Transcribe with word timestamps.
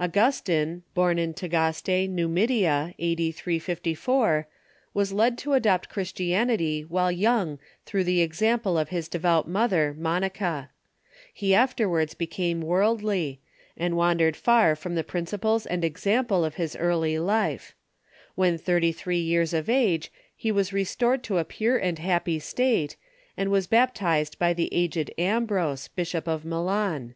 Augustine, 0.00 0.82
born 0.92 1.20
in 1.20 1.32
Tagaste, 1.32 2.10
Numidia, 2.10 2.94
a.d. 2.98 3.30
354, 3.30 4.48
Avas 4.92 5.12
led 5.14 5.38
to 5.38 5.52
adopt 5.52 5.88
Christianity 5.88 6.80
while 6.84 7.12
young 7.12 7.60
through 7.86 8.02
the 8.02 8.22
example 8.22 8.76
of 8.76 8.88
his 8.88 9.06
devout 9.06 9.46
mother, 9.46 9.94
Monica, 9.96 10.70
lie 11.40 11.48
afterwards 11.52 12.12
became 12.14 12.60
worldly, 12.60 13.40
and 13.76 13.96
wandered 13.96 14.34
far 14.36 14.74
from 14.74 14.96
the 14.96 15.04
principles 15.04 15.64
and 15.64 15.84
example 15.84 16.44
of 16.44 16.56
his 16.56 16.74
early 16.74 17.14
THE 17.14 17.22
LATER 17.22 17.46
CONTROVERSIES 17.46 17.74
51 18.34 18.50
life. 18.50 18.56
When 18.56 18.58
thirty 18.58 18.90
three 18.90 19.20
years 19.20 19.54
of 19.54 19.68
age 19.70 20.10
he 20.34 20.50
was 20.50 20.72
restored 20.72 21.22
to 21.22 21.38
a 21.38 21.44
pure 21.44 21.78
and 21.78 21.98
hai)py 21.98 22.42
state, 22.42 22.96
and 23.36 23.48
was 23.48 23.68
baptized 23.68 24.40
by 24.40 24.52
the 24.54 24.74
aged 24.74 25.12
Ambrose, 25.16 25.86
Bishop 25.86 26.26
of 26.26 26.44
Milan. 26.44 27.14